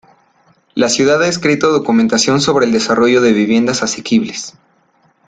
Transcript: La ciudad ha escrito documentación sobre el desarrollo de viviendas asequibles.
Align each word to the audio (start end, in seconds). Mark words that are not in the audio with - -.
La 0.73 0.89
ciudad 0.89 1.21
ha 1.21 1.27
escrito 1.27 1.69
documentación 1.71 2.41
sobre 2.41 2.65
el 2.65 2.71
desarrollo 2.71 3.21
de 3.21 3.33
viviendas 3.33 3.83
asequibles. 3.83 4.55